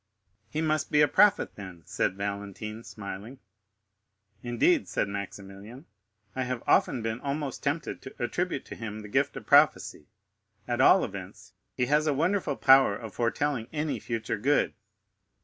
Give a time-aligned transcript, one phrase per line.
[0.49, 3.37] "He must be a prophet, then," said Valentine, smiling.
[4.41, 5.85] "Indeed," said Maximilian,
[6.35, 10.07] "I have often been almost tempted to attribute to him the gift of prophecy;
[10.67, 14.73] at all events, he has a wonderful power of foretelling any future good."